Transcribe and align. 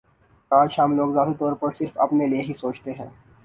کاش 0.51 0.79
ہم 0.79 0.95
لوگ 0.97 1.09
ذاتی 1.13 1.33
طور 1.39 1.53
پر 1.59 1.71
صرف 1.73 1.97
اپنے 2.05 2.27
لیے 2.27 2.41
ہی 2.41 2.53
سوچتے 2.57 2.91
ہیں 2.93 3.09